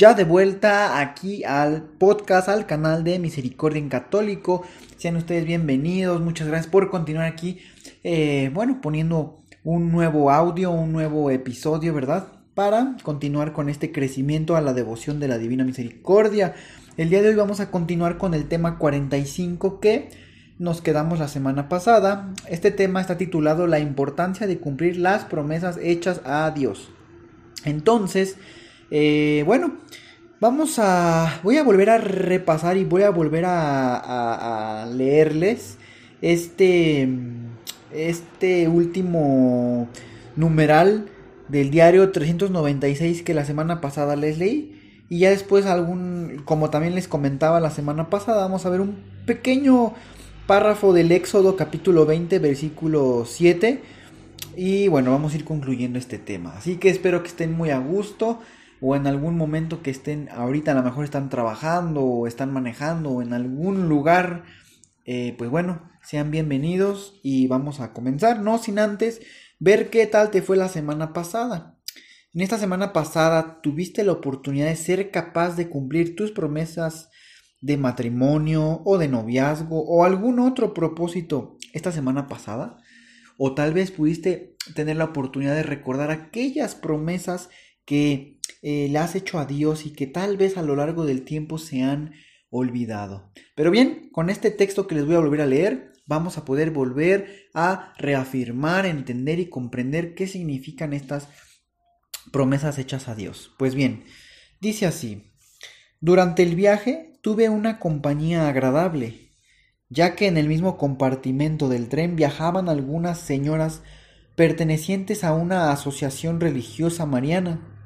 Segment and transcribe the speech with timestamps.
[0.00, 4.62] Ya de vuelta aquí al podcast, al canal de Misericordia en Católico.
[4.96, 6.22] Sean ustedes bienvenidos.
[6.22, 7.58] Muchas gracias por continuar aquí.
[8.02, 12.28] Eh, bueno, poniendo un nuevo audio, un nuevo episodio, ¿verdad?
[12.54, 16.54] Para continuar con este crecimiento a la devoción de la Divina Misericordia.
[16.96, 20.08] El día de hoy vamos a continuar con el tema 45 que
[20.58, 22.32] nos quedamos la semana pasada.
[22.48, 26.88] Este tema está titulado La importancia de cumplir las promesas hechas a Dios.
[27.66, 28.38] Entonces,
[28.90, 29.74] eh, bueno,
[30.40, 31.40] vamos a.
[31.42, 35.78] Voy a volver a repasar y voy a volver a, leerles
[36.22, 37.08] este.
[37.92, 39.88] Este último
[40.36, 41.08] numeral
[41.48, 44.76] del diario 396 que la semana pasada les leí.
[45.08, 48.94] Y ya después algún, como también les comentaba la semana pasada, vamos a ver un
[49.26, 49.92] pequeño
[50.46, 53.82] párrafo del Éxodo capítulo 20 versículo 7.
[54.56, 56.54] Y bueno, vamos a ir concluyendo este tema.
[56.56, 58.38] Así que espero que estén muy a gusto
[58.80, 63.10] o en algún momento que estén, ahorita a lo mejor están trabajando o están manejando
[63.10, 64.44] o en algún lugar,
[65.04, 69.20] eh, pues bueno, sean bienvenidos y vamos a comenzar, no sin antes
[69.58, 71.76] ver qué tal te fue la semana pasada.
[72.32, 77.10] En esta semana pasada tuviste la oportunidad de ser capaz de cumplir tus promesas
[77.60, 82.78] de matrimonio o de noviazgo o algún otro propósito esta semana pasada.
[83.36, 87.50] O tal vez pudiste tener la oportunidad de recordar aquellas promesas
[87.84, 91.22] que eh, le has hecho a Dios y que tal vez a lo largo del
[91.24, 92.12] tiempo se han
[92.50, 93.32] olvidado.
[93.54, 96.70] Pero bien, con este texto que les voy a volver a leer, vamos a poder
[96.70, 101.28] volver a reafirmar, entender y comprender qué significan estas
[102.32, 103.52] promesas hechas a Dios.
[103.58, 104.04] Pues bien,
[104.60, 105.32] dice así,
[106.00, 109.30] durante el viaje tuve una compañía agradable,
[109.88, 113.82] ya que en el mismo compartimento del tren viajaban algunas señoras
[114.36, 117.79] pertenecientes a una asociación religiosa mariana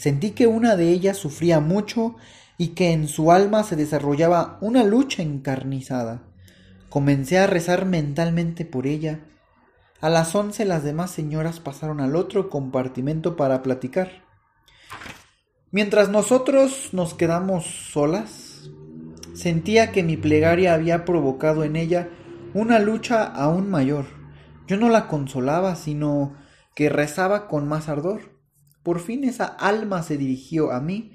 [0.00, 2.16] Sentí que una de ellas sufría mucho
[2.56, 6.22] y que en su alma se desarrollaba una lucha encarnizada.
[6.88, 9.20] Comencé a rezar mentalmente por ella.
[10.00, 14.24] A las once las demás señoras pasaron al otro compartimento para platicar.
[15.70, 18.70] Mientras nosotros nos quedamos solas,
[19.34, 22.08] sentía que mi plegaria había provocado en ella
[22.54, 24.06] una lucha aún mayor.
[24.66, 26.36] Yo no la consolaba, sino
[26.74, 28.39] que rezaba con más ardor.
[28.90, 31.12] Por fin esa alma se dirigió a mí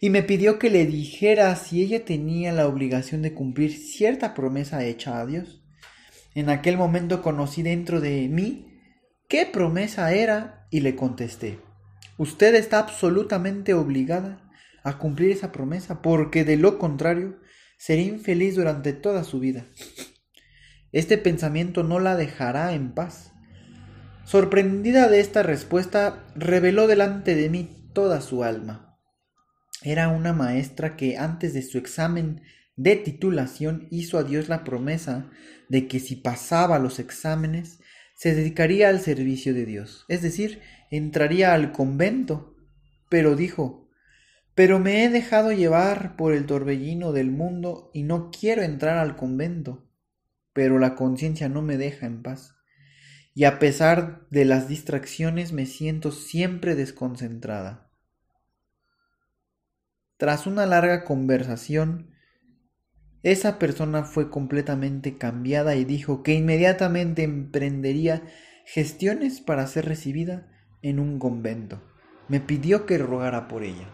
[0.00, 4.86] y me pidió que le dijera si ella tenía la obligación de cumplir cierta promesa
[4.86, 5.62] hecha a Dios.
[6.34, 8.80] En aquel momento conocí dentro de mí
[9.28, 11.58] qué promesa era y le contesté,
[12.16, 14.50] usted está absolutamente obligada
[14.82, 17.38] a cumplir esa promesa porque de lo contrario
[17.76, 19.66] sería infeliz durante toda su vida.
[20.90, 23.34] Este pensamiento no la dejará en paz
[24.30, 28.96] Sorprendida de esta respuesta, reveló delante de mí toda su alma.
[29.82, 32.42] Era una maestra que antes de su examen
[32.76, 35.28] de titulación hizo a Dios la promesa
[35.68, 37.80] de que si pasaba los exámenes
[38.14, 40.60] se dedicaría al servicio de Dios, es decir,
[40.92, 42.54] entraría al convento.
[43.08, 43.88] Pero dijo,
[44.54, 49.16] pero me he dejado llevar por el torbellino del mundo y no quiero entrar al
[49.16, 49.90] convento,
[50.52, 52.59] pero la conciencia no me deja en paz
[53.34, 57.90] y a pesar de las distracciones me siento siempre desconcentrada.
[60.16, 62.10] Tras una larga conversación,
[63.22, 68.22] esa persona fue completamente cambiada y dijo que inmediatamente emprendería
[68.66, 70.48] gestiones para ser recibida
[70.82, 71.82] en un convento.
[72.28, 73.88] Me pidió que rogara por ella.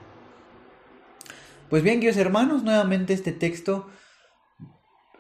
[1.71, 3.89] Pues bien, queridos hermanos, nuevamente este texto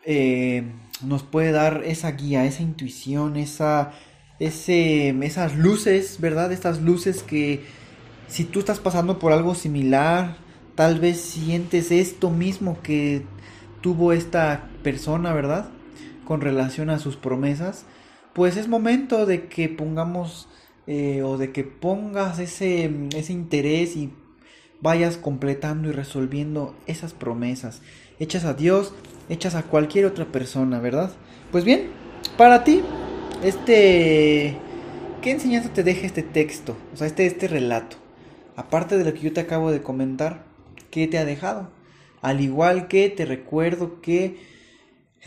[0.05, 0.73] eh,
[1.03, 3.93] nos puede dar esa guía, esa intuición, esa,
[4.39, 6.53] ese, esas luces, ¿verdad?
[6.53, 7.65] Estas luces que
[8.29, 10.37] si tú estás pasando por algo similar,
[10.75, 13.23] tal vez sientes esto mismo que
[13.81, 15.69] tuvo esta persona, ¿verdad?
[16.25, 17.85] Con relación a sus promesas,
[18.33, 20.49] pues es momento de que pongamos
[20.87, 24.13] eh, o de que pongas ese, ese interés y
[24.81, 27.81] vayas completando y resolviendo esas promesas
[28.19, 28.95] hechas a Dios,
[29.29, 31.11] hechas a cualquier otra persona, ¿verdad?
[31.53, 31.89] Pues bien,
[32.37, 32.83] para ti,
[33.43, 34.57] este,
[35.23, 36.77] ¿qué enseñanza te deja este texto?
[36.93, 37.97] O sea, este, este relato.
[38.57, 40.45] aparte de lo que yo te acabo de comentar,
[40.91, 41.71] ¿qué te ha dejado?
[42.23, 44.39] Al igual que te recuerdo que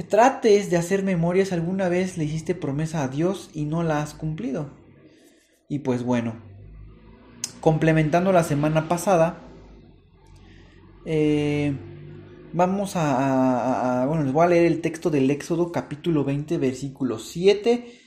[0.08, 4.14] trates de hacer memorias alguna vez le hiciste promesa a Dios y no la has
[4.14, 4.72] cumplido.
[5.68, 6.36] Y pues bueno,
[7.62, 9.42] complementando la semana pasada,
[11.06, 11.76] eh,
[12.54, 18.00] vamos a, Bueno, les voy a leer el texto del Éxodo capítulo 20 versículo 7.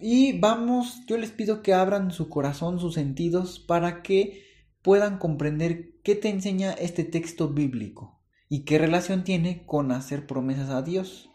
[0.00, 4.44] Y vamos, yo les pido que abran su corazón, sus sentidos, para que
[4.82, 10.70] puedan comprender qué te enseña este texto bíblico y qué relación tiene con hacer promesas
[10.70, 11.30] a Dios.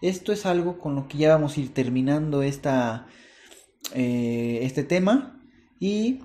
[0.00, 3.06] Esto es algo con lo que ya vamos a ir terminando esta,
[3.94, 5.42] eh, este tema
[5.78, 6.20] y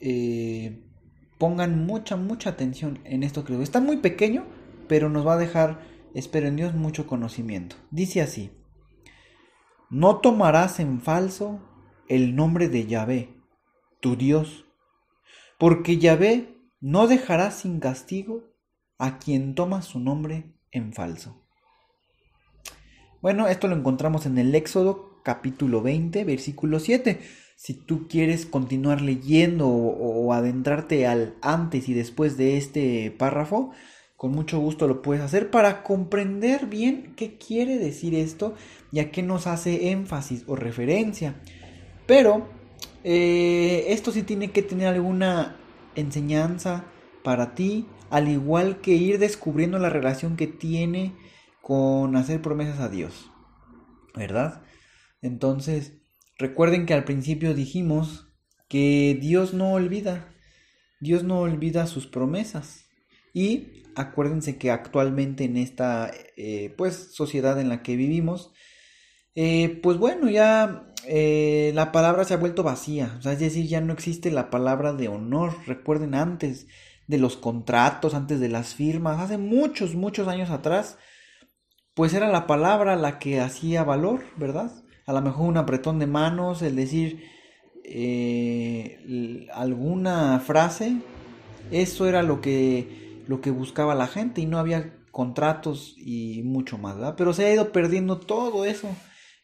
[0.00, 0.82] eh,
[1.38, 4.46] pongan mucha, mucha atención en esto que está muy pequeño,
[4.88, 5.80] pero nos va a dejar,
[6.14, 7.76] espero en Dios, mucho conocimiento.
[7.90, 8.50] Dice así,
[9.90, 11.60] no tomarás en falso
[12.08, 13.34] el nombre de Yahvé,
[14.00, 14.64] tu Dios,
[15.58, 18.52] porque Yahvé no dejará sin castigo
[18.98, 21.42] a quien toma su nombre en falso.
[23.20, 27.20] Bueno, esto lo encontramos en el Éxodo capítulo 20, versículo 7.
[27.56, 33.70] Si tú quieres continuar leyendo o, adentrarte al antes y después de este párrafo,
[34.22, 38.54] con mucho gusto lo puedes hacer para comprender bien qué quiere decir esto
[38.92, 41.42] y a qué nos hace énfasis o referencia.
[42.06, 42.48] Pero
[43.02, 45.56] eh, esto sí tiene que tener alguna
[45.96, 46.84] enseñanza
[47.24, 51.16] para ti, al igual que ir descubriendo la relación que tiene
[51.60, 53.28] con hacer promesas a Dios.
[54.14, 54.62] ¿Verdad?
[55.20, 55.94] Entonces,
[56.38, 58.32] recuerden que al principio dijimos
[58.68, 60.32] que Dios no olvida,
[61.00, 62.91] Dios no olvida sus promesas.
[63.32, 68.52] Y acuérdense que actualmente en esta eh, pues sociedad en la que vivimos,
[69.34, 73.92] eh, pues bueno, ya eh, la palabra se ha vuelto vacía, es decir, ya no
[73.92, 75.54] existe la palabra de honor.
[75.66, 76.66] Recuerden antes
[77.06, 80.98] de los contratos, antes de las firmas, hace muchos, muchos años atrás,
[81.94, 84.72] pues era la palabra la que hacía valor, ¿verdad?
[85.06, 87.24] A lo mejor un apretón de manos, el decir
[89.52, 90.98] alguna frase,
[91.70, 96.78] eso era lo que, lo que buscaba la gente y no había contratos y mucho
[96.78, 97.14] más, ¿verdad?
[97.16, 98.88] Pero se ha ido perdiendo todo eso.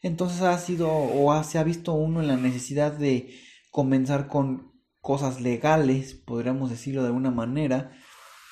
[0.03, 3.35] Entonces ha sido o se ha visto uno en la necesidad de
[3.71, 7.93] comenzar con cosas legales, podríamos decirlo de alguna manera,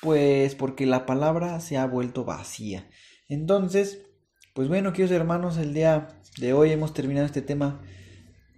[0.01, 2.89] pues porque la palabra se ha vuelto vacía.
[3.27, 4.05] Entonces,
[4.53, 7.81] pues bueno, queridos hermanos, el día de hoy hemos terminado este tema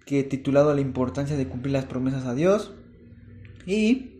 [0.06, 2.72] que he titulado La importancia de cumplir las promesas a Dios.
[3.66, 4.19] Y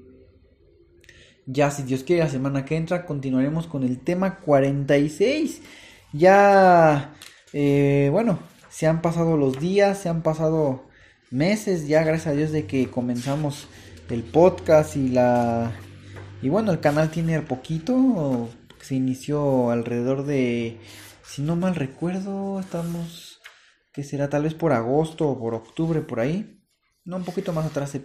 [1.52, 5.62] ya si Dios quiere, la semana que entra continuaremos con el tema 46.
[6.12, 7.14] Ya,
[7.52, 8.38] eh, bueno,
[8.68, 10.88] se han pasado los días, se han pasado
[11.30, 13.68] meses ya, gracias a Dios, de que comenzamos
[14.08, 15.72] el podcast y la...
[16.42, 18.48] Y bueno, el canal tiene poquito,
[18.80, 20.80] se inició alrededor de,
[21.22, 23.40] si no mal recuerdo, estamos,
[23.92, 26.60] que será tal vez por agosto o por octubre, por ahí.
[27.04, 27.98] No, un poquito más atrás.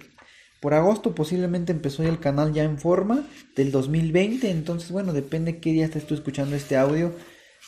[0.65, 5.71] Por agosto posiblemente empezó el canal ya en forma del 2020, entonces bueno, depende qué
[5.71, 7.13] día estés tú escuchando este audio,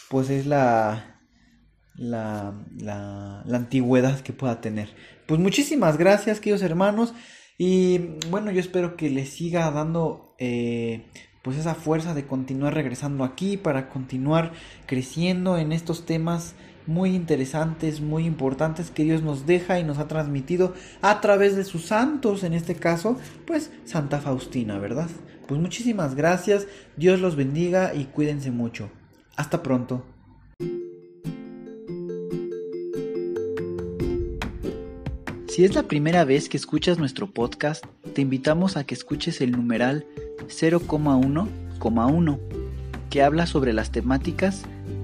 [0.09, 1.21] pues es la,
[1.93, 4.89] la, la, antigüedad que pueda tener.
[5.27, 7.13] Pues muchísimas gracias, queridos hermanos.
[7.59, 7.99] Y
[8.31, 11.05] bueno, yo espero que les siga dando eh,
[11.43, 14.53] pues esa fuerza de continuar regresando aquí para continuar
[14.87, 16.55] creciendo en estos temas
[16.87, 21.65] muy interesantes, muy importantes que Dios nos deja y nos ha transmitido a través de
[21.65, 25.09] sus santos, en este caso, pues Santa Faustina, ¿verdad?
[25.47, 28.89] Pues muchísimas gracias, Dios los bendiga y cuídense mucho.
[29.35, 30.03] Hasta pronto.
[35.47, 39.51] Si es la primera vez que escuchas nuestro podcast, te invitamos a que escuches el
[39.51, 40.05] numeral
[40.47, 42.39] 0,1,1,
[43.09, 44.65] que habla sobre las temáticas